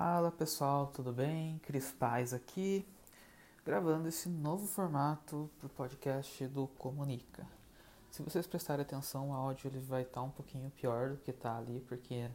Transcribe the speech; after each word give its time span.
Fala 0.00 0.30
pessoal, 0.30 0.86
tudo 0.86 1.12
bem? 1.12 1.58
Cris 1.58 1.92
Paz 1.92 2.32
aqui, 2.32 2.88
gravando 3.66 4.08
esse 4.08 4.30
novo 4.30 4.66
formato 4.66 5.50
para 5.58 5.66
o 5.66 5.68
podcast 5.68 6.46
do 6.46 6.66
Comunica. 6.68 7.46
Se 8.10 8.22
vocês 8.22 8.46
prestarem 8.46 8.80
atenção, 8.80 9.28
o 9.28 9.34
áudio 9.34 9.68
ele 9.68 9.78
vai 9.78 10.00
estar 10.00 10.14
tá 10.14 10.22
um 10.22 10.30
pouquinho 10.30 10.70
pior 10.70 11.10
do 11.10 11.18
que 11.18 11.30
está 11.30 11.58
ali, 11.58 11.84
porque 11.86 12.30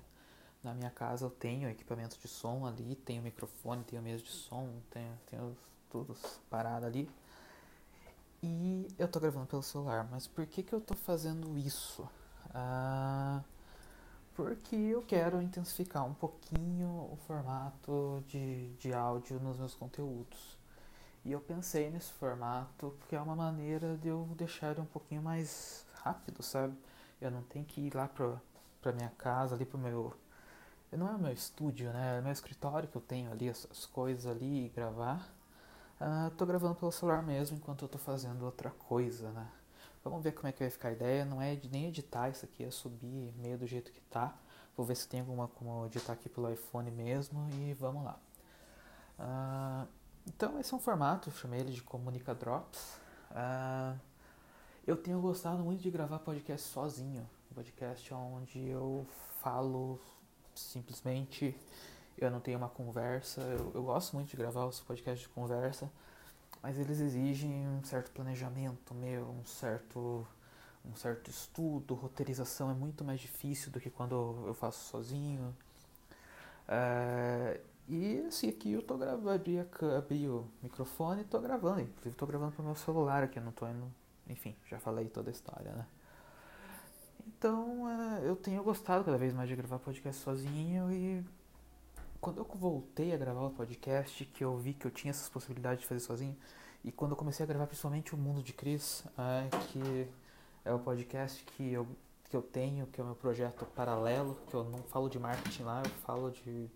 na 0.64 0.76
minha 0.76 0.92
casa 0.92 1.26
eu 1.26 1.32
tenho 1.32 1.68
equipamento 1.68 2.20
de 2.20 2.28
som 2.28 2.68
ali, 2.68 2.94
tenho 2.98 3.24
microfone, 3.24 3.84
tenho 3.84 4.04
mesa 4.04 4.22
de 4.22 4.30
som, 4.30 4.70
tenho, 4.92 5.18
tenho 5.26 5.58
tudo 5.90 6.16
parado 6.52 6.86
ali. 6.86 7.10
E 8.44 8.88
eu 8.96 9.08
tô 9.08 9.20
gravando 9.20 9.48
pelo 9.48 9.64
celular, 9.64 10.08
mas 10.12 10.28
por 10.28 10.46
que, 10.46 10.62
que 10.62 10.72
eu 10.72 10.80
tô 10.80 10.94
fazendo 10.94 11.58
isso? 11.58 12.08
Ah, 12.54 13.42
porque 14.36 14.76
eu 14.76 15.02
quero 15.02 15.42
intensificar 15.42 16.06
um 16.06 16.14
pouquinho 16.14 17.10
o 17.12 17.18
formato 17.26 18.24
de, 18.28 18.74
de 18.74 18.94
áudio 18.94 19.40
nos 19.40 19.58
meus 19.58 19.74
conteúdos. 19.74 20.58
E 21.24 21.32
eu 21.32 21.40
pensei 21.40 21.90
nesse 21.90 22.12
formato 22.14 22.94
porque 23.00 23.16
é 23.16 23.22
uma 23.22 23.36
maneira 23.36 23.98
de 23.98 24.10
eu 24.10 24.28
deixar 24.38 24.72
ele 24.72 24.82
um 24.82 24.86
pouquinho 24.86 25.22
mais 25.22 25.86
rápido, 26.04 26.44
sabe? 26.44 26.78
Eu 27.20 27.32
não 27.32 27.42
tenho 27.44 27.66
que 27.66 27.82
ir 27.82 27.96
lá 27.96 28.08
pra, 28.08 28.40
pra 28.82 28.92
minha 28.92 29.10
casa, 29.18 29.56
ali 29.56 29.66
pro 29.66 29.78
meu. 29.78 30.14
Não 30.92 31.08
é 31.08 31.16
o 31.16 31.20
meu 31.20 31.34
estúdio, 31.34 31.92
né? 31.92 32.18
É 32.18 32.20
o 32.20 32.24
meu 32.24 32.32
escritório 32.32 32.88
que 32.88 32.96
eu 32.96 33.02
tenho 33.02 33.32
ali, 33.32 33.50
as, 33.50 33.68
as 33.72 33.86
coisas 33.86 34.28
ali 34.28 34.66
e 34.66 34.70
gravar. 34.70 35.28
Uh, 36.00 36.30
tô 36.32 36.46
gravando 36.46 36.76
pelo 36.76 36.92
celular 36.92 37.24
mesmo 37.24 37.58
enquanto 37.58 37.86
eu 37.86 37.90
tô 37.90 37.98
fazendo 37.98 38.44
outra 38.44 38.70
coisa, 38.70 39.32
né? 39.32 39.48
Vamos 40.06 40.24
ver 40.24 40.34
como 40.34 40.48
é 40.48 40.52
que 40.52 40.60
vai 40.60 40.70
ficar 40.70 40.90
a 40.90 40.92
ideia. 40.92 41.26
Não 41.26 41.42
é 41.42 41.60
nem 41.72 41.88
editar 41.88 42.30
isso 42.30 42.46
aqui, 42.46 42.64
é 42.64 42.70
subir 42.70 43.34
meio 43.38 43.58
do 43.58 43.66
jeito 43.66 43.92
que 43.92 44.00
tá. 44.02 44.36
Vou 44.78 44.86
ver 44.86 44.96
se 44.96 45.08
tem 45.08 45.22
alguma 45.22 45.48
como 45.48 45.88
editar 45.88 46.14
aqui 46.14 46.30
pelo 46.30 46.48
iPhone 46.54 46.92
mesmo 46.92 47.50
e 47.54 47.74
vamos 47.74 48.04
lá. 48.04 48.20
Uh, 49.18 49.88
então 50.28 50.60
esse 50.60 50.72
é 50.72 50.78
um 50.78 50.80
formato, 50.80 51.32
chamei 51.32 51.62
ele 51.62 51.72
de 51.72 51.82
Comunica 51.82 52.36
Drops. 52.36 53.00
Uh, 53.32 54.00
eu 54.86 54.96
tenho 54.96 55.20
gostado 55.20 55.64
muito 55.64 55.82
de 55.82 55.90
gravar 55.90 56.20
podcast 56.20 56.68
sozinho. 56.68 57.28
Podcast 57.56 58.14
onde 58.14 58.60
eu 58.60 59.08
falo 59.42 60.00
simplesmente, 60.54 61.60
eu 62.16 62.30
não 62.30 62.40
tenho 62.40 62.60
uma 62.60 62.70
conversa. 62.70 63.42
Eu, 63.42 63.72
eu 63.74 63.84
gosto 63.84 64.16
muito 64.16 64.30
de 64.30 64.38
gravar 64.38 64.66
os 64.66 64.80
podcasts 64.82 65.28
de 65.28 65.34
conversa 65.34 65.90
mas 66.66 66.80
eles 66.80 67.00
exigem 67.00 67.68
um 67.68 67.84
certo 67.84 68.10
planejamento 68.10 68.92
meu, 68.96 69.30
um 69.30 69.46
certo 69.46 70.26
um 70.84 70.96
certo 70.96 71.30
estudo, 71.30 71.94
roteirização 71.94 72.72
é 72.72 72.74
muito 72.74 73.04
mais 73.04 73.20
difícil 73.20 73.72
do 73.72 73.80
que 73.80 73.88
quando 73.88 74.44
eu 74.48 74.54
faço 74.56 74.84
sozinho. 74.90 75.56
É, 76.68 77.62
e 77.88 78.20
assim, 78.28 78.50
aqui 78.50 78.72
eu 78.72 78.82
tô 78.82 78.98
gravando, 78.98 79.30
abri, 79.30 79.60
abri 79.96 80.28
o 80.28 80.48
microfone 80.64 81.22
e 81.22 81.26
tô 81.26 81.40
gravando, 81.40 81.82
inclusive 81.82 82.16
tô 82.16 82.26
gravando 82.26 82.54
pro 82.54 82.64
meu 82.64 82.74
celular 82.74 83.22
aqui, 83.22 83.38
eu 83.38 83.44
não 83.44 83.52
tô 83.52 83.68
indo, 83.68 83.86
enfim, 84.28 84.56
já 84.68 84.80
falei 84.80 85.08
toda 85.08 85.30
a 85.30 85.34
história, 85.34 85.72
né? 85.72 85.86
Então 87.28 87.88
é, 87.88 88.28
eu 88.28 88.36
tenho 88.36 88.64
gostado 88.64 89.04
cada 89.04 89.20
vez 89.20 89.36
mais 89.36 89.48
de 89.48 89.56
gravar 89.56 89.78
podcast 89.78 90.20
sozinho 90.20 90.92
e 90.92 91.24
quando 92.26 92.40
eu 92.40 92.48
voltei 92.56 93.14
a 93.14 93.18
gravar 93.18 93.46
o 93.46 93.52
podcast, 93.52 94.26
que 94.26 94.44
eu 94.44 94.58
vi 94.58 94.74
que 94.74 94.88
eu 94.88 94.90
tinha 94.90 95.12
essas 95.12 95.30
possibilidades 95.30 95.82
de 95.82 95.88
fazer 95.88 96.00
sozinho, 96.00 96.36
e 96.84 96.92
quando 96.92 97.12
eu 97.12 97.16
comecei 97.16 97.44
a 97.44 97.48
gravar 97.48 97.68
principalmente 97.68 98.16
o 98.16 98.18
Mundo 98.18 98.42
de 98.42 98.52
Cris, 98.52 99.06
é, 99.16 99.48
que 99.68 100.08
é 100.66 100.74
o 100.74 100.80
podcast 100.80 101.44
que 101.44 101.72
eu, 101.72 101.88
que 102.24 102.36
eu 102.36 102.42
tenho, 102.42 102.88
que 102.88 103.00
é 103.00 103.04
o 103.04 103.06
meu 103.06 103.16
projeto 103.16 103.64
paralelo, 103.76 104.40
que 104.48 104.56
eu 104.56 104.64
não 104.64 104.80
falo 104.80 105.08
de 105.08 105.20
marketing 105.20 105.62
lá, 105.62 105.84
eu 105.86 105.92
falo 106.02 106.32
de. 106.32 106.68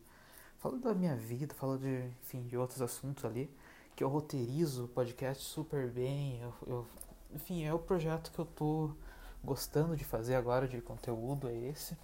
falo 0.59 0.77
da 0.77 0.93
minha 0.93 1.15
vida, 1.15 1.55
falo 1.55 1.79
de, 1.79 2.03
enfim, 2.21 2.43
de 2.43 2.55
outros 2.55 2.79
assuntos 2.79 3.25
ali, 3.25 3.49
que 3.95 4.03
eu 4.03 4.07
roteirizo 4.07 4.85
o 4.85 4.87
podcast 4.87 5.43
super 5.43 5.89
bem, 5.89 6.39
eu, 6.41 6.53
eu 6.67 6.87
enfim, 7.33 7.63
é 7.63 7.73
o 7.73 7.79
projeto 7.79 8.31
que 8.31 8.37
eu 8.37 8.45
tô 8.45 8.91
gostando 9.43 9.97
de 9.97 10.03
fazer 10.03 10.35
agora 10.35 10.67
de 10.67 10.79
conteúdo, 10.79 11.49
é 11.49 11.55
esse. 11.55 11.97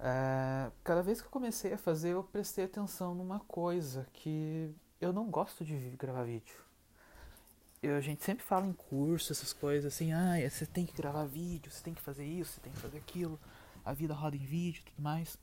É, 0.00 0.70
cada 0.84 1.02
vez 1.02 1.20
que 1.20 1.26
eu 1.26 1.30
comecei 1.30 1.72
a 1.72 1.78
fazer, 1.78 2.10
eu 2.10 2.22
prestei 2.22 2.64
atenção 2.64 3.14
numa 3.14 3.40
coisa 3.40 4.06
que 4.12 4.72
eu 5.00 5.12
não 5.12 5.28
gosto 5.30 5.64
de 5.64 5.74
gravar 5.98 6.24
vídeo. 6.24 6.56
Eu, 7.82 7.96
a 7.96 8.00
gente 8.00 8.24
sempre 8.24 8.44
fala 8.44 8.66
em 8.66 8.72
curso, 8.72 9.32
essas 9.32 9.52
coisas 9.52 9.92
assim, 9.92 10.12
ah, 10.12 10.34
você 10.48 10.66
tem 10.66 10.86
que 10.86 10.96
gravar 10.96 11.24
vídeo, 11.24 11.70
você 11.70 11.82
tem 11.82 11.94
que 11.94 12.00
fazer 12.00 12.24
isso, 12.24 12.54
você 12.54 12.60
tem 12.60 12.72
que 12.72 12.78
fazer 12.78 12.98
aquilo, 12.98 13.38
a 13.84 13.92
vida 13.92 14.14
roda 14.14 14.36
em 14.36 14.44
vídeo 14.44 14.82
tudo 14.84 15.02
mais. 15.02 15.36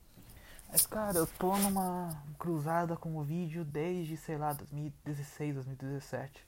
Mas 0.70 0.86
cara, 0.86 1.18
eu 1.18 1.28
tô 1.28 1.56
numa 1.58 2.24
cruzada 2.38 2.98
com 2.98 3.18
o 3.18 3.24
vídeo 3.24 3.64
desde, 3.64 4.18
sei 4.18 4.38
lá, 4.38 4.54
2016, 4.54 5.56
2017. 5.56 6.46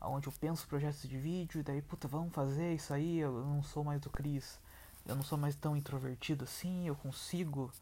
Onde 0.00 0.28
eu 0.28 0.32
penso 0.32 0.66
projetos 0.66 1.02
de 1.02 1.18
vídeo, 1.18 1.60
e 1.60 1.62
daí, 1.62 1.82
puta, 1.82 2.06
vamos 2.06 2.32
fazer 2.32 2.74
isso 2.74 2.92
aí, 2.92 3.18
eu 3.18 3.44
não 3.44 3.62
sou 3.62 3.82
mais 3.82 4.00
do 4.00 4.10
Cris 4.10 4.58
eu 5.06 5.14
não 5.14 5.22
sou 5.22 5.38
mais 5.38 5.54
tão 5.56 5.76
introvertido 5.76 6.44
assim, 6.44 6.86
eu 6.86 6.96
consigo 6.96 7.72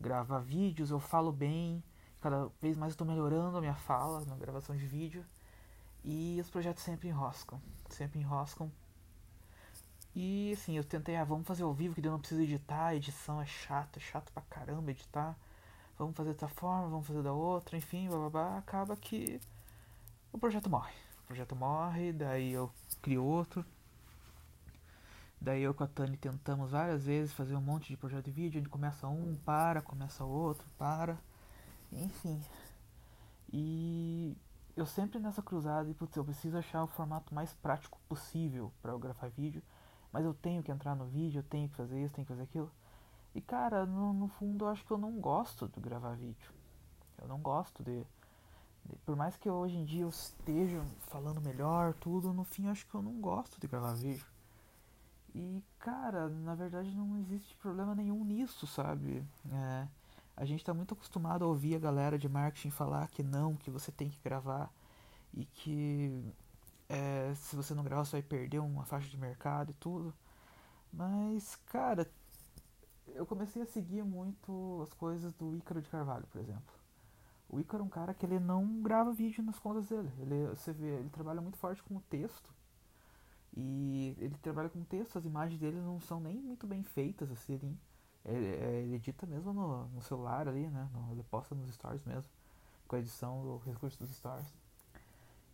gravar 0.00 0.40
vídeos, 0.40 0.90
eu 0.90 1.00
falo 1.00 1.32
bem, 1.32 1.82
cada 2.20 2.50
vez 2.60 2.76
mais 2.76 2.92
estou 2.92 3.06
melhorando 3.06 3.56
a 3.56 3.60
minha 3.60 3.74
fala 3.74 4.24
na 4.26 4.36
gravação 4.36 4.76
de 4.76 4.86
vídeo 4.86 5.24
e 6.04 6.38
os 6.40 6.50
projetos 6.50 6.82
sempre 6.82 7.08
enroscam, 7.08 7.60
sempre 7.88 8.20
enroscam. 8.20 8.70
E 10.14 10.52
assim, 10.52 10.76
eu 10.76 10.84
tentei, 10.84 11.16
ah, 11.16 11.24
vamos 11.24 11.46
fazer 11.46 11.62
ao 11.62 11.74
vivo 11.74 11.94
que 11.94 12.06
eu 12.06 12.10
não 12.10 12.18
preciso 12.18 12.40
editar, 12.40 12.86
a 12.86 12.94
edição 12.94 13.40
é 13.42 13.46
chato, 13.46 13.98
é 13.98 14.00
chato 14.00 14.32
pra 14.32 14.42
caramba 14.48 14.90
editar. 14.90 15.36
Vamos 15.98 16.16
fazer 16.16 16.32
dessa 16.32 16.48
forma, 16.48 16.88
vamos 16.88 17.06
fazer 17.06 17.22
da 17.22 17.32
outra, 17.32 17.76
enfim, 17.76 18.08
blá, 18.30 18.58
acaba 18.58 18.96
que 18.96 19.40
o 20.32 20.38
projeto 20.38 20.70
morre. 20.70 20.94
O 21.24 21.26
projeto 21.26 21.56
morre, 21.56 22.12
daí 22.12 22.52
eu 22.52 22.70
crio 23.02 23.24
outro, 23.24 23.64
Daí 25.40 25.62
eu 25.62 25.74
com 25.74 25.84
a 25.84 25.86
Tani 25.86 26.16
tentamos 26.16 26.70
várias 26.70 27.04
vezes 27.04 27.32
fazer 27.32 27.54
um 27.54 27.60
monte 27.60 27.88
de 27.88 27.96
projeto 27.96 28.24
de 28.24 28.30
vídeo, 28.30 28.60
onde 28.60 28.68
começa 28.68 29.06
um, 29.06 29.36
para, 29.44 29.82
começa 29.82 30.24
outro, 30.24 30.66
para, 30.78 31.18
enfim. 31.92 32.40
E 33.52 34.36
eu 34.76 34.86
sempre 34.86 35.18
nessa 35.18 35.42
cruzada, 35.42 35.88
e 35.88 35.94
putz, 35.94 36.16
eu 36.16 36.24
preciso 36.24 36.58
achar 36.58 36.82
o 36.82 36.86
formato 36.86 37.34
mais 37.34 37.52
prático 37.54 37.98
possível 38.08 38.72
para 38.82 38.92
eu 38.92 38.98
gravar 38.98 39.28
vídeo, 39.28 39.62
mas 40.12 40.24
eu 40.24 40.34
tenho 40.34 40.62
que 40.62 40.72
entrar 40.72 40.94
no 40.94 41.06
vídeo, 41.06 41.40
eu 41.40 41.44
tenho 41.44 41.68
que 41.68 41.76
fazer 41.76 42.02
isso, 42.02 42.14
tenho 42.14 42.26
que 42.26 42.32
fazer 42.32 42.44
aquilo. 42.44 42.70
E 43.34 43.40
cara, 43.40 43.84
no, 43.84 44.12
no 44.12 44.28
fundo 44.28 44.64
eu 44.64 44.68
acho 44.68 44.84
que 44.84 44.90
eu 44.90 44.98
não 44.98 45.20
gosto 45.20 45.68
de 45.68 45.80
gravar 45.80 46.14
vídeo. 46.14 46.52
Eu 47.18 47.28
não 47.28 47.38
gosto 47.40 47.82
de, 47.82 48.04
de, 48.84 48.96
Por 49.04 49.16
mais 49.16 49.36
que 49.36 49.48
hoje 49.48 49.76
em 49.76 49.84
dia 49.84 50.02
eu 50.02 50.08
esteja 50.08 50.82
falando 51.08 51.40
melhor, 51.40 51.94
tudo, 51.94 52.32
no 52.32 52.44
fim 52.44 52.66
eu 52.66 52.72
acho 52.72 52.86
que 52.86 52.94
eu 52.94 53.02
não 53.02 53.20
gosto 53.20 53.60
de 53.60 53.66
gravar 53.66 53.94
vídeo. 53.94 54.26
E, 55.38 55.62
cara, 55.78 56.30
na 56.30 56.54
verdade 56.54 56.96
não 56.96 57.18
existe 57.18 57.54
problema 57.56 57.94
nenhum 57.94 58.24
nisso, 58.24 58.66
sabe? 58.66 59.22
É, 59.52 59.86
a 60.34 60.46
gente 60.46 60.60
está 60.60 60.72
muito 60.72 60.94
acostumado 60.94 61.44
a 61.44 61.48
ouvir 61.48 61.76
a 61.76 61.78
galera 61.78 62.18
de 62.18 62.26
marketing 62.26 62.70
falar 62.70 63.06
que 63.08 63.22
não, 63.22 63.54
que 63.54 63.70
você 63.70 63.92
tem 63.92 64.08
que 64.08 64.18
gravar 64.24 64.72
e 65.34 65.44
que 65.44 66.24
é, 66.88 67.34
se 67.34 67.54
você 67.54 67.74
não 67.74 67.84
gravar 67.84 68.06
você 68.06 68.12
vai 68.12 68.22
perder 68.22 68.60
uma 68.60 68.86
faixa 68.86 69.10
de 69.10 69.18
mercado 69.18 69.72
e 69.72 69.74
tudo. 69.74 70.14
Mas, 70.90 71.54
cara, 71.66 72.10
eu 73.08 73.26
comecei 73.26 73.60
a 73.60 73.66
seguir 73.66 74.04
muito 74.04 74.86
as 74.88 74.94
coisas 74.94 75.34
do 75.34 75.54
Ícaro 75.54 75.82
de 75.82 75.90
Carvalho, 75.90 76.26
por 76.28 76.40
exemplo. 76.40 76.74
O 77.46 77.60
Ícaro 77.60 77.82
é 77.82 77.86
um 77.86 77.90
cara 77.90 78.14
que 78.14 78.24
ele 78.24 78.40
não 78.40 78.80
grava 78.80 79.12
vídeo 79.12 79.44
nas 79.44 79.58
contas 79.58 79.86
dele. 79.86 80.10
Ele, 80.18 80.46
você 80.46 80.72
vê, 80.72 80.96
ele 80.96 81.10
trabalha 81.10 81.42
muito 81.42 81.58
forte 81.58 81.82
com 81.82 81.96
o 81.96 82.00
texto 82.08 82.56
e 83.56 84.14
ele 84.18 84.36
trabalha 84.42 84.68
com 84.68 84.84
texto, 84.84 85.16
as 85.16 85.24
imagens 85.24 85.58
dele 85.58 85.80
não 85.80 85.98
são 85.98 86.20
nem 86.20 86.36
muito 86.36 86.66
bem 86.66 86.82
feitas, 86.82 87.30
assim, 87.30 87.54
ele, 87.54 87.78
é, 88.26 88.82
ele 88.82 88.96
edita 88.96 89.24
mesmo 89.24 89.52
no, 89.52 89.86
no, 89.88 90.02
celular 90.02 90.46
ali, 90.46 90.68
né? 90.68 90.88
Ele 91.10 91.22
posta 91.22 91.54
nos 91.54 91.72
stories 91.72 92.04
mesmo, 92.04 92.30
com 92.86 92.96
a 92.96 92.98
edição 92.98 93.42
do 93.42 93.56
recurso 93.58 93.98
dos 93.98 94.14
stories. 94.14 94.52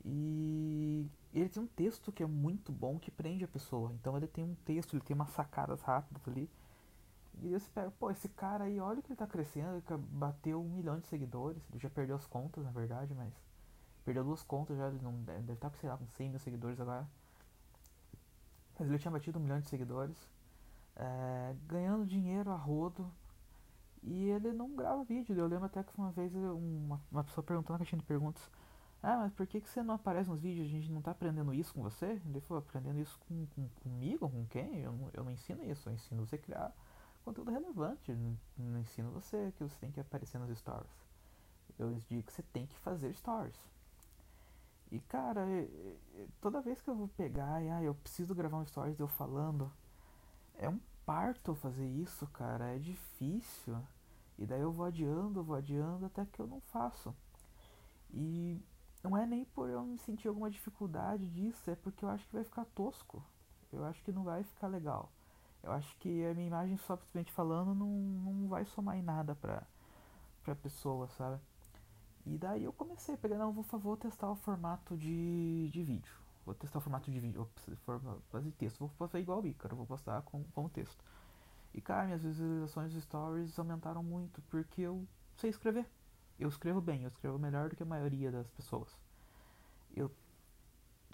E 0.04 1.06
ele 1.32 1.48
tem 1.48 1.62
um 1.62 1.66
texto 1.66 2.10
que 2.10 2.24
é 2.24 2.26
muito 2.26 2.72
bom, 2.72 2.98
que 2.98 3.10
prende 3.10 3.44
a 3.44 3.48
pessoa. 3.48 3.92
Então 3.92 4.16
ele 4.16 4.26
tem 4.26 4.42
um 4.42 4.54
texto, 4.64 4.94
ele 4.94 5.04
tem 5.04 5.14
umas 5.14 5.30
sacadas 5.30 5.80
rápidas 5.82 6.26
ali. 6.26 6.50
E 7.40 7.52
você 7.52 7.70
pega, 7.72 7.90
pô, 7.92 8.10
esse 8.10 8.28
cara 8.30 8.64
aí, 8.64 8.80
olha 8.80 9.00
que 9.00 9.08
ele 9.08 9.16
tá 9.16 9.26
crescendo, 9.26 9.76
ele 9.76 10.02
bateu 10.10 10.60
um 10.60 10.68
milhão 10.68 10.98
de 10.98 11.06
seguidores, 11.06 11.62
ele 11.70 11.78
já 11.78 11.88
perdeu 11.88 12.16
as 12.16 12.26
contas, 12.26 12.64
na 12.64 12.70
verdade, 12.70 13.14
mas 13.14 13.32
perdeu 14.04 14.24
duas 14.24 14.42
contas 14.42 14.76
já, 14.76 14.88
ele 14.88 15.00
não 15.00 15.14
deve 15.22 15.52
estar, 15.52 15.70
sei 15.76 15.88
lá, 15.88 15.96
com 15.96 16.06
100 16.08 16.30
mil 16.30 16.38
seguidores 16.40 16.80
agora. 16.80 17.08
Mas 18.82 18.90
ele 18.90 18.98
tinha 18.98 19.12
batido 19.12 19.38
um 19.38 19.42
milhão 19.42 19.60
de 19.60 19.68
seguidores, 19.68 20.28
é, 20.96 21.54
ganhando 21.68 22.04
dinheiro 22.04 22.50
a 22.50 22.56
rodo. 22.56 23.08
E 24.02 24.28
ele 24.30 24.52
não 24.52 24.74
grava 24.74 25.04
vídeo. 25.04 25.38
Eu 25.38 25.46
lembro 25.46 25.66
até 25.66 25.84
que 25.84 25.92
uma 25.96 26.10
vez 26.10 26.34
uma, 26.34 27.00
uma 27.12 27.22
pessoa 27.22 27.44
perguntou 27.44 27.72
na 27.74 27.78
caixinha 27.78 28.00
de 28.00 28.04
perguntas: 28.04 28.50
Ah, 29.00 29.18
mas 29.18 29.32
por 29.32 29.46
que, 29.46 29.60
que 29.60 29.70
você 29.70 29.84
não 29.84 29.94
aparece 29.94 30.28
nos 30.28 30.40
vídeos? 30.40 30.66
A 30.66 30.68
gente 30.68 30.90
não 30.90 31.00
tá 31.00 31.12
aprendendo 31.12 31.54
isso 31.54 31.72
com 31.72 31.80
você? 31.80 32.20
Ele 32.26 32.40
falou: 32.40 32.60
Aprendendo 32.60 32.98
isso 32.98 33.16
com, 33.20 33.46
com, 33.54 33.68
comigo? 33.84 34.28
Com 34.28 34.44
quem? 34.46 34.80
Eu 34.80 34.90
não, 34.90 35.10
eu 35.14 35.22
não 35.22 35.30
ensino 35.30 35.62
isso. 35.62 35.88
Eu 35.88 35.92
ensino 35.92 36.26
você 36.26 36.34
a 36.34 36.38
criar 36.40 36.74
conteúdo 37.24 37.52
relevante. 37.52 38.10
Eu 38.10 38.36
não 38.58 38.80
ensino 38.80 39.12
você 39.12 39.52
que 39.56 39.62
você 39.62 39.76
tem 39.78 39.92
que 39.92 40.00
aparecer 40.00 40.40
nos 40.40 40.58
stories. 40.58 41.06
eu 41.78 41.94
digo 42.08 42.24
que 42.24 42.32
você 42.32 42.42
tem 42.52 42.66
que 42.66 42.76
fazer 42.78 43.14
stories. 43.14 43.70
E 44.92 45.00
cara, 45.00 45.40
toda 46.38 46.60
vez 46.60 46.82
que 46.82 46.90
eu 46.90 46.94
vou 46.94 47.08
pegar 47.08 47.62
e 47.62 47.70
ah, 47.70 47.82
eu 47.82 47.94
preciso 47.94 48.34
gravar 48.34 48.58
um 48.58 48.66
stories 48.66 49.00
eu 49.00 49.08
falando, 49.08 49.72
é 50.58 50.68
um 50.68 50.78
parto 51.06 51.54
fazer 51.54 51.88
isso, 51.88 52.26
cara, 52.26 52.74
é 52.74 52.78
difícil. 52.78 53.74
E 54.38 54.44
daí 54.44 54.60
eu 54.60 54.70
vou 54.70 54.84
adiando, 54.84 55.42
vou 55.42 55.56
adiando 55.56 56.04
até 56.04 56.26
que 56.26 56.38
eu 56.38 56.46
não 56.46 56.60
faço. 56.60 57.16
E 58.12 58.60
não 59.02 59.16
é 59.16 59.24
nem 59.24 59.46
por 59.46 59.70
eu 59.70 59.82
me 59.82 59.96
sentir 59.96 60.28
alguma 60.28 60.50
dificuldade 60.50 61.26
disso, 61.26 61.70
é 61.70 61.74
porque 61.74 62.04
eu 62.04 62.10
acho 62.10 62.26
que 62.26 62.34
vai 62.34 62.44
ficar 62.44 62.66
tosco. 62.66 63.24
Eu 63.72 63.82
acho 63.86 64.02
que 64.04 64.12
não 64.12 64.24
vai 64.24 64.44
ficar 64.44 64.66
legal. 64.66 65.10
Eu 65.62 65.72
acho 65.72 65.96
que 66.00 66.26
a 66.26 66.34
minha 66.34 66.48
imagem 66.48 66.76
só 66.76 66.96
simplesmente 66.98 67.32
falando 67.32 67.74
não, 67.74 67.88
não 67.88 68.46
vai 68.46 68.66
somar 68.66 68.98
em 68.98 69.02
nada 69.02 69.34
pra, 69.34 69.62
pra 70.44 70.54
pessoa, 70.54 71.08
sabe? 71.08 71.40
E 72.24 72.38
daí 72.38 72.64
eu 72.64 72.72
comecei 72.72 73.14
a 73.14 73.18
pegar, 73.18 73.36
não, 73.36 73.52
vou, 73.52 73.64
vou 73.80 73.96
testar 73.96 74.30
o 74.30 74.36
formato 74.36 74.96
de, 74.96 75.68
de 75.70 75.82
vídeo. 75.82 76.14
Vou 76.44 76.54
testar 76.54 76.78
o 76.78 76.80
formato 76.80 77.10
de 77.10 77.20
vídeo, 77.20 77.48
fazer 78.30 78.50
texto, 78.52 78.78
vou 78.78 78.88
fazer 78.88 79.20
igual 79.20 79.40
o 79.40 79.46
Ícaro, 79.46 79.76
vou 79.76 79.86
postar 79.86 80.22
com, 80.22 80.42
com 80.44 80.68
texto. 80.68 81.04
E 81.74 81.80
cara, 81.80 82.04
minhas 82.04 82.22
visualizações 82.22 82.92
dos 82.92 83.02
stories 83.02 83.58
aumentaram 83.58 84.02
muito, 84.02 84.42
porque 84.42 84.82
eu 84.82 85.06
sei 85.36 85.50
escrever. 85.50 85.86
Eu 86.38 86.48
escrevo 86.48 86.80
bem, 86.80 87.02
eu 87.02 87.08
escrevo 87.08 87.38
melhor 87.38 87.68
do 87.68 87.76
que 87.76 87.82
a 87.82 87.86
maioria 87.86 88.30
das 88.30 88.50
pessoas. 88.50 88.88
Eu. 89.94 90.10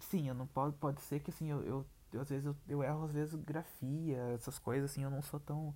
Sim, 0.00 0.28
eu 0.28 0.34
não 0.34 0.46
pode, 0.46 0.76
pode 0.76 1.00
ser 1.02 1.20
que 1.20 1.30
assim, 1.30 1.50
eu, 1.50 1.62
eu, 1.62 1.86
eu 2.12 2.20
às 2.20 2.28
vezes 2.28 2.46
eu, 2.46 2.56
eu 2.68 2.82
erro 2.82 3.04
às 3.04 3.12
vezes 3.12 3.34
grafia, 3.34 4.18
essas 4.34 4.58
coisas 4.58 4.90
assim, 4.90 5.02
eu 5.02 5.10
não 5.10 5.22
sou 5.22 5.40
tão. 5.40 5.74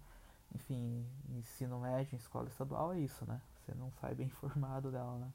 Enfim, 0.55 1.07
ensino 1.31 1.81
médio 1.81 2.15
em 2.15 2.19
escola 2.19 2.49
estadual 2.49 2.93
é 2.93 3.01
isso, 3.01 3.25
né? 3.27 3.41
Você 3.63 3.75
não 3.75 3.91
sai 3.93 4.15
bem 4.15 4.27
informado 4.29 4.91
dela, 4.91 5.19
né? 5.19 5.33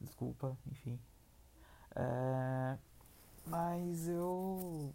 Desculpa, 0.00 0.56
enfim. 0.66 0.98
É, 1.94 2.78
mas 3.46 4.08
eu. 4.08 4.94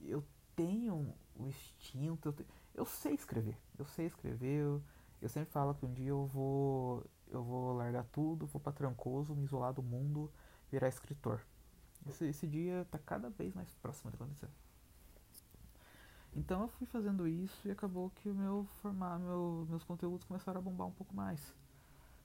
Eu 0.00 0.24
tenho 0.54 1.14
o 1.36 1.48
instinto. 1.48 2.28
Eu, 2.28 2.32
te, 2.32 2.46
eu 2.74 2.84
sei 2.84 3.14
escrever. 3.14 3.56
Eu 3.78 3.86
sei 3.86 4.06
escrever. 4.06 4.60
Eu, 4.60 4.82
eu 5.20 5.28
sempre 5.28 5.50
falo 5.50 5.74
que 5.74 5.86
um 5.86 5.92
dia 5.92 6.10
eu 6.10 6.26
vou. 6.26 7.04
Eu 7.28 7.42
vou 7.42 7.72
largar 7.72 8.04
tudo, 8.04 8.46
vou 8.46 8.60
para 8.60 8.72
Trancoso, 8.72 9.34
me 9.34 9.44
isolar 9.44 9.72
do 9.72 9.82
mundo, 9.82 10.30
virar 10.70 10.88
escritor. 10.88 11.44
Esse, 12.06 12.26
esse 12.26 12.46
dia 12.46 12.86
tá 12.90 12.98
cada 12.98 13.30
vez 13.30 13.54
mais 13.54 13.72
próximo 13.76 14.10
de 14.10 14.16
acontecer. 14.16 14.48
Então 16.36 16.62
eu 16.62 16.68
fui 16.68 16.86
fazendo 16.86 17.26
isso 17.26 17.66
e 17.66 17.70
acabou 17.70 18.10
que 18.10 18.28
o 18.28 18.34
meu 18.34 18.66
formar, 18.82 19.18
meu, 19.18 19.66
meus 19.68 19.84
conteúdos 19.84 20.24
começaram 20.24 20.60
a 20.60 20.62
bombar 20.62 20.86
um 20.86 20.92
pouco 20.92 21.14
mais. 21.14 21.54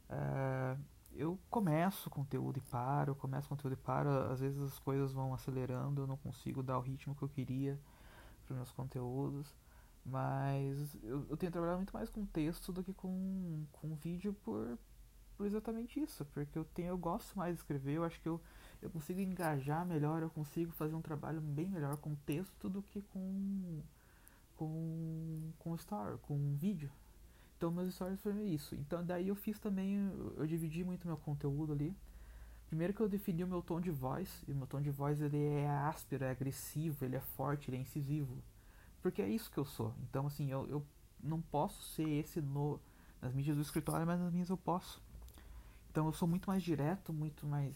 É, 0.10 0.78
eu 1.14 1.38
começo 1.50 2.10
conteúdo 2.10 2.58
e 2.58 2.62
paro, 2.62 3.16
começo 3.16 3.48
conteúdo 3.48 3.74
e 3.74 3.78
paro, 3.78 4.10
às 4.32 4.40
vezes 4.40 4.62
as 4.62 4.80
coisas 4.80 5.12
vão 5.12 5.34
acelerando, 5.34 6.02
eu 6.02 6.08
não 6.08 6.18
consigo 6.18 6.64
dar 6.64 6.78
o 6.78 6.82
ritmo 6.82 7.16
que 7.16 7.24
eu 7.24 7.30
queria 7.30 7.80
para 8.46 8.56
meus 8.56 8.72
conteúdos, 8.72 9.54
mas 10.06 10.96
eu, 11.04 11.26
eu, 11.30 11.38
tenho 11.38 11.52
trabalhado 11.52 11.78
muito 11.78 11.94
mais 11.94 12.10
com 12.10 12.26
texto 12.26 12.72
do 12.72 12.84
que 12.84 12.94
com, 12.94 13.66
com 13.72 13.96
vídeo 13.96 14.34
por, 14.44 14.78
por 15.38 15.46
exatamente 15.46 16.00
isso, 16.00 16.26
porque 16.26 16.58
eu 16.58 16.66
tenho 16.66 16.90
eu 16.90 16.98
gosto 16.98 17.38
mais 17.38 17.56
de 17.56 17.60
escrever, 17.60 17.96
eu 17.96 18.04
acho 18.04 18.20
que 18.22 18.30
eu, 18.30 18.42
eu 18.82 18.90
consigo 18.90 19.20
engajar 19.20 19.86
melhor, 19.86 20.22
eu 20.24 20.30
consigo 20.30 20.72
fazer 20.72 20.96
um 20.96 21.02
trabalho 21.02 21.42
bem 21.42 21.68
melhor 21.68 21.98
com 21.98 22.16
texto 22.16 22.70
do 22.70 22.82
que 22.82 23.02
com 23.02 23.82
com 24.56 25.52
com 25.60 25.76
story, 25.76 26.18
com 26.20 26.56
vídeo. 26.56 26.92
Então 27.60 27.70
meus 27.70 27.94
stories 27.94 28.22
foram 28.22 28.42
isso. 28.48 28.74
Então 28.74 29.06
daí 29.06 29.28
eu 29.28 29.36
fiz 29.36 29.60
também, 29.60 30.10
eu, 30.38 30.48
dividi 30.48 30.82
muito 30.82 31.06
meu 31.06 31.18
conteúdo 31.18 31.74
ali. 31.74 31.94
Primeiro 32.68 32.94
que 32.94 33.02
eu 33.02 33.10
defini 33.10 33.44
o 33.44 33.48
meu 33.48 33.62
tom 33.62 33.82
de 33.82 33.92
voz, 33.92 34.46
e 34.48 34.54
o 34.54 34.56
meu 34.56 34.66
tom 34.66 34.80
de 34.80 34.90
voz 34.90 35.20
ele 35.20 35.44
é 35.44 35.68
áspero, 35.68 36.24
é 36.24 36.32
agressivo, 36.32 37.04
ele 37.04 37.18
é 37.18 37.20
forte, 37.20 37.70
ele 37.70 37.76
é 37.76 37.82
incisivo. 37.82 38.42
Porque 39.02 39.22
é 39.22 39.28
isso 39.28 39.52
que 39.52 39.58
eu 39.58 39.66
sou. 39.66 39.94
Então 40.10 40.26
assim, 40.26 40.50
eu, 40.50 40.70
eu 40.70 40.86
não 41.22 41.42
posso 41.42 41.84
ser 41.96 42.08
esse 42.08 42.40
no, 42.40 42.80
nas 43.22 43.34
mídias 43.34 43.58
do 43.58 43.62
escritório, 43.62 44.08
mas 44.08 44.22
nas 44.22 44.32
minhas 44.32 44.50
eu 44.50 44.58
posso. 44.58 45.02
Então 45.92 46.06
eu 46.06 46.14
sou 46.14 46.30
muito 46.30 46.50
mais 46.50 46.64
direto, 46.64 47.12
muito 47.12 47.46
mais. 47.46 47.76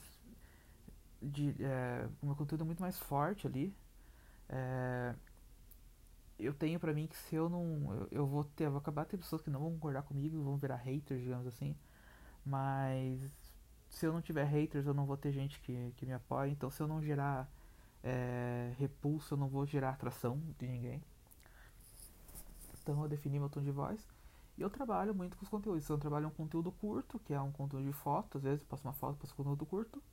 De, 1.21 1.53
é, 1.59 2.07
o 2.21 2.27
meu 2.27 2.35
conteúdo 2.37 2.61
é 2.61 2.65
muito 2.65 2.81
mais 2.81 2.97
forte 2.97 3.47
ali. 3.47 3.75
É, 4.47 5.13
eu 6.39 6.53
tenho 6.53 6.79
para 6.79 6.93
mim 6.93 7.07
que 7.07 7.15
se 7.15 7.35
eu 7.35 7.49
não. 7.49 7.93
Eu, 7.93 8.07
eu, 8.11 8.27
vou 8.27 8.43
ter. 8.43 8.65
Eu 8.65 8.71
vou 8.71 8.79
acabar 8.79 9.05
tendo 9.05 9.21
pessoas 9.21 9.41
que 9.41 9.49
não 9.49 9.59
vão 9.59 9.71
concordar 9.71 10.03
comigo, 10.03 10.41
vão 10.43 10.57
virar 10.57 10.77
haters, 10.77 11.21
digamos 11.21 11.47
assim. 11.47 11.75
Mas 12.45 13.21
se 13.89 14.05
eu 14.05 14.13
não 14.13 14.21
tiver 14.21 14.45
haters, 14.45 14.85
eu 14.85 14.93
não 14.93 15.05
vou 15.05 15.17
ter 15.17 15.31
gente 15.31 15.59
que, 15.61 15.93
que 15.97 16.05
me 16.05 16.13
apoia. 16.13 16.49
Então 16.49 16.69
se 16.69 16.81
eu 16.81 16.87
não 16.87 17.01
gerar 17.01 17.49
é, 18.03 18.73
repulso, 18.77 19.33
eu 19.35 19.37
não 19.37 19.47
vou 19.47 19.65
gerar 19.65 19.91
atração 19.91 20.41
de 20.59 20.67
ninguém. 20.67 21.01
Então 22.81 23.01
eu 23.01 23.07
defini 23.07 23.39
meu 23.39 23.49
tom 23.49 23.61
de 23.61 23.71
voz. 23.71 24.05
E 24.57 24.61
eu 24.61 24.69
trabalho 24.69 25.15
muito 25.15 25.37
com 25.37 25.43
os 25.43 25.49
conteúdos. 25.49 25.83
Então 25.83 25.95
eu 25.95 26.01
trabalho 26.01 26.27
um 26.27 26.31
conteúdo 26.31 26.71
curto, 26.71 27.19
que 27.19 27.33
é 27.33 27.41
um 27.41 27.51
conteúdo 27.51 27.85
de 27.85 27.93
foto, 27.93 28.37
às 28.37 28.43
vezes 28.43 28.61
eu 28.61 28.67
passo 28.67 28.83
uma 28.83 28.93
foto, 28.93 29.17
passo 29.17 29.33
um 29.33 29.37
conteúdo 29.37 29.65
curto. 29.65 30.03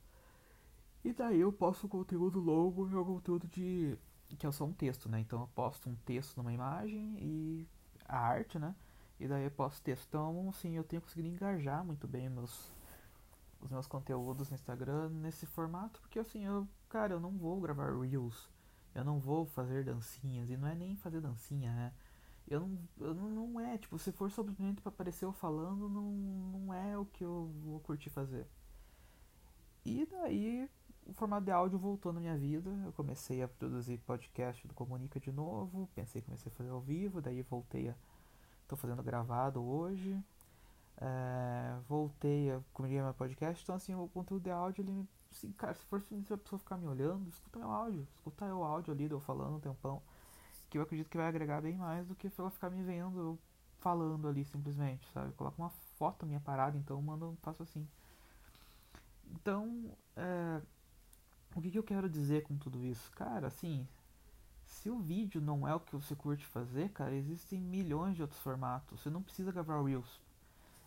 E 1.03 1.11
daí 1.11 1.39
eu 1.39 1.51
posto 1.51 1.87
um 1.87 1.89
conteúdo 1.89 2.39
longo 2.39 2.87
e 2.87 2.95
um 2.95 3.03
conteúdo 3.03 3.47
de 3.47 3.97
que 4.35 4.45
é 4.45 4.51
só 4.51 4.65
um 4.65 4.73
texto, 4.73 5.09
né? 5.09 5.19
Então 5.19 5.41
eu 5.41 5.47
posto 5.47 5.89
um 5.89 5.95
texto 5.95 6.37
numa 6.37 6.53
imagem 6.53 7.15
e 7.19 7.67
a 8.07 8.17
arte, 8.17 8.59
né? 8.59 8.75
E 9.19 9.27
daí 9.27 9.43
eu 9.43 9.51
posto 9.51 9.81
texto. 9.83 10.07
Então, 10.07 10.49
assim, 10.49 10.75
eu 10.75 10.83
tenho 10.83 11.01
conseguido 11.01 11.27
engajar 11.27 11.85
muito 11.85 12.07
bem 12.07 12.29
meus, 12.29 12.71
os 13.61 13.69
meus 13.69 13.87
conteúdos 13.87 14.49
no 14.49 14.55
Instagram 14.55 15.09
nesse 15.09 15.45
formato, 15.45 16.01
porque 16.01 16.19
assim, 16.19 16.45
eu, 16.45 16.67
cara, 16.89 17.13
eu 17.13 17.19
não 17.19 17.31
vou 17.31 17.61
gravar 17.61 17.95
reels, 17.95 18.49
eu 18.95 19.03
não 19.03 19.19
vou 19.19 19.45
fazer 19.45 19.83
dancinhas, 19.83 20.49
e 20.49 20.57
não 20.57 20.67
é 20.67 20.75
nem 20.75 20.95
fazer 20.95 21.21
dancinha, 21.21 21.71
né? 21.73 21.93
Eu 22.47 22.61
não, 22.61 22.79
eu 22.99 23.13
não, 23.13 23.29
não 23.29 23.59
é, 23.59 23.77
tipo, 23.77 23.97
se 23.99 24.11
for 24.11 24.29
simplesmente 24.31 24.81
para 24.81 24.89
aparecer 24.89 25.25
eu 25.25 25.31
falando, 25.31 25.87
não, 25.87 26.11
não 26.11 26.73
é 26.73 26.97
o 26.97 27.05
que 27.05 27.23
eu 27.23 27.51
vou 27.63 27.79
curtir 27.79 28.09
fazer. 28.09 28.47
E 29.85 30.05
daí 30.05 30.69
o 31.05 31.13
formato 31.13 31.45
de 31.45 31.51
áudio 31.51 31.77
voltou 31.77 32.13
na 32.13 32.19
minha 32.19 32.37
vida. 32.37 32.69
Eu 32.85 32.93
comecei 32.93 33.41
a 33.41 33.47
produzir 33.47 33.97
podcast 33.99 34.67
do 34.67 34.73
Comunica 34.73 35.19
de 35.19 35.31
novo. 35.31 35.89
Pensei 35.95 36.21
que 36.21 36.25
comecei 36.25 36.51
a 36.51 36.55
fazer 36.55 36.69
ao 36.69 36.81
vivo, 36.81 37.21
daí 37.21 37.41
voltei 37.41 37.89
a. 37.89 37.95
Estou 38.63 38.77
fazendo 38.77 39.03
gravado 39.03 39.61
hoje. 39.61 40.17
É, 40.97 41.75
voltei 41.87 42.51
a 42.51 42.61
comunicar 42.73 43.03
meu 43.03 43.13
podcast. 43.13 43.63
Então, 43.63 43.75
assim, 43.75 43.95
o 43.95 44.07
conteúdo 44.07 44.43
de 44.43 44.51
áudio, 44.51 44.83
ele. 44.83 45.07
Assim, 45.31 45.51
cara, 45.53 45.73
se 45.73 45.85
for 45.85 46.01
se 46.01 46.33
a 46.33 46.37
pessoa 46.37 46.59
ficar 46.59 46.77
me 46.77 46.87
olhando, 46.87 47.27
escuta 47.29 47.59
meu 47.59 47.71
áudio. 47.71 48.07
Escuta 48.15 48.45
o 48.53 48.63
áudio 48.63 48.93
ali, 48.93 49.09
eu 49.09 49.19
falando 49.19 49.55
um 49.55 49.59
tempão. 49.59 50.01
Que 50.69 50.77
eu 50.77 50.83
acredito 50.83 51.09
que 51.09 51.17
vai 51.17 51.27
agregar 51.27 51.61
bem 51.61 51.77
mais 51.77 52.07
do 52.07 52.15
que 52.15 52.29
ela 52.37 52.49
ficar 52.49 52.69
me 52.69 52.81
vendo 52.83 53.37
falando 53.79 54.27
ali 54.27 54.45
simplesmente, 54.45 55.05
sabe? 55.11 55.33
Coloca 55.33 55.61
uma 55.61 55.69
foto 55.97 56.25
minha 56.25 56.39
parada, 56.39 56.77
então 56.77 57.01
mando, 57.01 57.35
faço 57.41 57.63
assim. 57.63 57.85
Então, 59.33 59.91
é, 60.15 60.61
o 61.59 61.61
que, 61.61 61.71
que 61.71 61.79
eu 61.79 61.83
quero 61.83 62.09
dizer 62.09 62.43
com 62.43 62.57
tudo 62.57 62.83
isso? 62.85 63.11
Cara, 63.11 63.47
assim, 63.47 63.87
se 64.65 64.89
o 64.89 64.99
vídeo 64.99 65.41
não 65.41 65.67
é 65.67 65.75
o 65.75 65.79
que 65.79 65.95
você 65.95 66.15
curte 66.15 66.45
fazer, 66.45 66.89
cara, 66.89 67.13
existem 67.13 67.59
milhões 67.59 68.15
de 68.15 68.21
outros 68.21 68.39
formatos. 68.39 69.01
Você 69.01 69.09
não 69.09 69.21
precisa 69.21 69.51
gravar 69.51 69.83
Reels. 69.83 70.21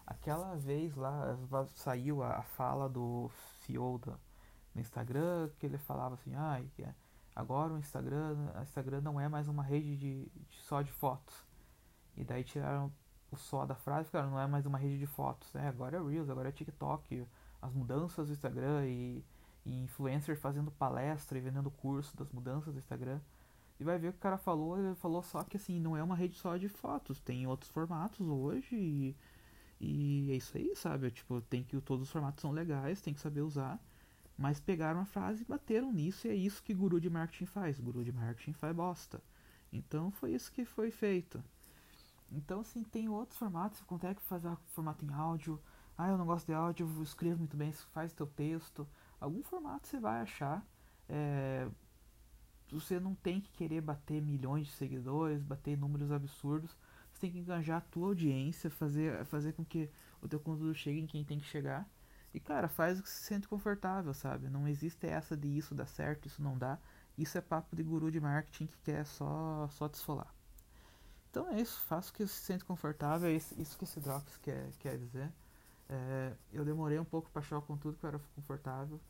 Aquela 0.06 0.56
vez 0.56 0.94
lá 0.96 1.36
saiu 1.74 2.22
a, 2.22 2.42
fala 2.42 2.88
do 2.88 3.30
CEO 3.60 4.00
no 4.74 4.80
Instagram 4.80 5.50
que 5.58 5.66
ele 5.66 5.78
falava 5.78 6.14
assim, 6.14 6.34
ah, 6.34 6.60
agora 7.34 7.72
o 7.72 7.78
Instagram, 7.78 8.36
o 8.58 8.62
Instagram 8.62 9.00
não 9.00 9.20
é 9.20 9.28
mais 9.28 9.48
uma 9.48 9.62
rede 9.62 9.96
de, 9.96 10.26
de, 10.26 10.60
só 10.62 10.82
de 10.82 10.92
fotos. 10.92 11.34
E 12.16 12.24
daí 12.24 12.44
tiraram 12.44 12.92
o 13.30 13.36
só 13.36 13.66
da 13.66 13.74
frase, 13.74 14.10
cara, 14.10 14.26
não 14.26 14.38
é 14.38 14.46
mais 14.46 14.66
uma 14.66 14.78
rede 14.78 14.98
de 14.98 15.06
fotos, 15.06 15.52
né? 15.52 15.68
Agora 15.68 15.96
é 15.96 16.00
Reels, 16.02 16.30
agora 16.30 16.48
é 16.48 16.52
TikTok, 16.52 17.26
as 17.60 17.72
mudanças 17.72 18.28
do 18.28 18.32
Instagram 18.32 18.86
e 18.86 19.24
e 19.64 19.82
influencer 19.82 20.36
fazendo 20.36 20.70
palestra 20.70 21.38
e 21.38 21.40
vendendo 21.40 21.70
curso 21.70 22.16
das 22.16 22.30
mudanças 22.30 22.72
do 22.72 22.78
Instagram. 22.78 23.20
E 23.80 23.84
vai 23.84 23.98
ver 23.98 24.08
o 24.08 24.12
que 24.12 24.18
o 24.18 24.22
cara 24.22 24.38
falou, 24.38 24.78
ele 24.78 24.94
falou 24.94 25.22
só 25.22 25.42
que 25.42 25.56
assim, 25.56 25.80
não 25.80 25.96
é 25.96 26.02
uma 26.02 26.14
rede 26.14 26.36
só 26.36 26.56
de 26.56 26.68
fotos, 26.68 27.20
tem 27.20 27.46
outros 27.46 27.70
formatos 27.70 28.20
hoje 28.20 28.76
e, 28.76 29.16
e 29.80 30.30
é 30.30 30.36
isso 30.36 30.56
aí, 30.56 30.74
sabe? 30.76 31.10
Tipo, 31.10 31.40
tem 31.40 31.64
que 31.64 31.80
todos 31.80 32.06
os 32.06 32.12
formatos 32.12 32.42
são 32.42 32.52
legais, 32.52 33.00
tem 33.00 33.14
que 33.14 33.20
saber 33.20 33.40
usar. 33.40 33.80
Mas 34.36 34.60
pegaram 34.60 35.00
a 35.00 35.04
frase 35.04 35.42
e 35.42 35.46
bateram 35.46 35.92
nisso 35.92 36.26
e 36.26 36.30
é 36.30 36.34
isso 36.34 36.62
que 36.62 36.74
guru 36.74 37.00
de 37.00 37.08
marketing 37.08 37.46
faz. 37.46 37.78
Guru 37.80 38.04
de 38.04 38.12
marketing 38.12 38.52
faz 38.52 38.74
bosta. 38.74 39.22
Então 39.72 40.10
foi 40.10 40.32
isso 40.32 40.52
que 40.52 40.64
foi 40.64 40.90
feito. 40.90 41.42
Então 42.30 42.60
assim, 42.60 42.82
tem 42.82 43.08
outros 43.08 43.38
formatos, 43.38 43.78
você 43.78 43.84
consegue 43.84 44.20
fazer 44.22 44.56
formato 44.68 45.04
em 45.04 45.12
áudio. 45.12 45.60
Ah, 45.96 46.08
eu 46.08 46.18
não 46.18 46.26
gosto 46.26 46.46
de 46.46 46.52
áudio, 46.52 46.88
escrevo 47.02 47.38
muito 47.38 47.56
bem, 47.56 47.72
faz 47.72 48.12
teu 48.12 48.26
texto 48.26 48.86
algum 49.24 49.42
formato 49.42 49.88
você 49.88 49.98
vai 49.98 50.20
achar. 50.20 50.64
É, 51.08 51.68
você 52.70 52.98
não 53.00 53.14
tem 53.14 53.40
que 53.40 53.50
querer 53.52 53.80
bater 53.80 54.20
milhões 54.22 54.66
de 54.66 54.72
seguidores, 54.72 55.42
bater 55.42 55.76
números 55.76 56.10
absurdos. 56.12 56.76
Você 57.12 57.20
tem 57.20 57.30
que 57.32 57.38
engajar 57.38 57.78
a 57.78 57.80
tua 57.80 58.08
audiência, 58.08 58.70
fazer, 58.70 59.24
fazer 59.24 59.52
com 59.52 59.64
que 59.64 59.90
o 60.20 60.28
teu 60.28 60.40
conteúdo 60.40 60.74
chegue 60.74 61.00
em 61.00 61.06
quem 61.06 61.24
tem 61.24 61.38
que 61.38 61.46
chegar. 61.46 61.88
E 62.32 62.40
cara, 62.40 62.68
faz 62.68 62.98
o 62.98 63.02
que 63.02 63.08
se 63.08 63.22
sente 63.22 63.46
confortável, 63.46 64.12
sabe? 64.12 64.48
Não 64.48 64.66
existe 64.66 65.06
essa 65.06 65.36
de 65.36 65.46
isso 65.46 65.74
dá 65.74 65.86
certo, 65.86 66.26
isso 66.26 66.42
não 66.42 66.58
dá. 66.58 66.78
Isso 67.16 67.38
é 67.38 67.40
papo 67.40 67.76
de 67.76 67.82
guru 67.82 68.10
de 68.10 68.20
marketing 68.20 68.66
que 68.66 68.78
quer 68.78 69.06
só, 69.06 69.68
só 69.70 69.88
te 69.88 69.94
esfolar. 69.94 70.34
Então 71.30 71.48
é 71.50 71.60
isso, 71.60 71.80
faça 71.82 72.10
o 72.10 72.14
que 72.14 72.26
se 72.26 72.42
sente 72.42 72.64
confortável, 72.64 73.28
é 73.28 73.32
isso 73.32 73.78
que 73.78 73.84
esse 73.84 74.00
Drops 74.00 74.36
quer, 74.38 74.70
quer 74.80 74.98
dizer. 74.98 75.32
É, 75.88 76.32
eu 76.52 76.64
demorei 76.64 76.98
um 76.98 77.04
pouco 77.04 77.30
para 77.30 77.40
achar 77.40 77.58
o 77.58 77.62
conteúdo 77.62 77.98
que 77.98 78.04
eu 78.04 78.08
era 78.08 78.18
confortável. 78.34 79.00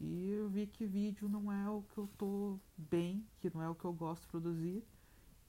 E 0.00 0.30
eu 0.30 0.48
vi 0.48 0.66
que 0.66 0.86
vídeo 0.86 1.28
não 1.28 1.52
é 1.52 1.68
o 1.68 1.82
que 1.82 1.98
eu 1.98 2.08
tô 2.16 2.58
bem, 2.76 3.26
que 3.38 3.52
não 3.52 3.60
é 3.60 3.68
o 3.68 3.74
que 3.74 3.84
eu 3.84 3.92
gosto 3.92 4.22
de 4.22 4.28
produzir. 4.28 4.82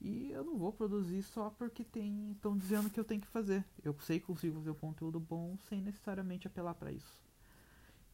E 0.01 0.29
eu 0.31 0.43
não 0.43 0.57
vou 0.57 0.73
produzir 0.73 1.23
só 1.23 1.49
porque 1.49 1.85
tem 1.85 2.31
estão 2.31 2.57
dizendo 2.57 2.89
que 2.89 2.99
eu 2.99 3.05
tenho 3.05 3.21
que 3.21 3.27
fazer. 3.27 3.63
Eu 3.83 3.97
sei 4.01 4.19
que 4.19 4.25
consigo 4.25 4.57
fazer 4.57 4.71
um 4.71 4.75
conteúdo 4.75 5.19
bom 5.19 5.55
sem 5.69 5.81
necessariamente 5.81 6.47
apelar 6.47 6.73
para 6.73 6.91
isso. 6.91 7.21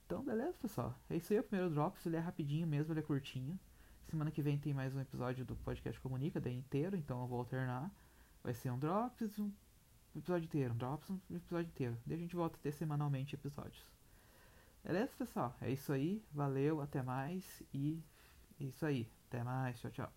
Então, 0.06 0.24
beleza, 0.24 0.58
pessoal. 0.62 0.94
É 1.10 1.15
isso 1.15 1.34
aí, 1.34 1.39
o 1.39 1.44
primeiro 1.44 1.74
Drops. 1.74 2.06
Ele 2.06 2.17
é 2.17 2.20
rapidinho 2.20 2.67
mesmo, 2.67 2.94
ele 2.94 3.00
é 3.00 3.03
curtinho. 3.03 3.60
Semana 4.10 4.29
que 4.29 4.41
vem 4.41 4.60
tem 4.60 4.74
mais 4.74 4.96
um 4.96 5.01
episódio 5.01 5.44
do 5.44 5.56
podcast 5.56 6.00
Comunica, 6.00 6.39
daí 6.39 6.56
inteiro, 6.56 6.96
então 6.96 7.22
eu 7.22 7.27
vou 7.27 7.39
alternar. 7.39 7.91
Vai 8.44 8.53
ser 8.53 8.70
um 8.70 8.77
Drops, 8.77 9.39
um 9.39 9.51
episódio 10.15 10.46
inteiro, 10.46 10.74
um 10.74 10.77
Drops, 10.77 11.10
um 11.10 11.36
episódio 11.36 11.70
inteiro. 11.70 11.98
Daí 12.06 12.15
a 12.15 12.20
gente 12.20 12.36
volta 12.36 12.58
a 12.58 12.62
ter 12.62 12.72
semanalmente 12.72 13.36
episódios. 13.36 13.97
Beleza, 14.88 15.13
pessoal? 15.17 15.53
É 15.62 15.70
isso 15.70 15.91
aí. 15.91 16.24
Valeu, 16.32 16.79
até 16.82 17.03
mais 17.03 17.62
e 17.74 18.01
é 18.60 18.63
isso 18.63 18.86
aí. 18.86 19.12
Até 19.27 19.44
mais. 19.44 19.77
Tchau, 19.82 19.91
tchau. 19.91 20.16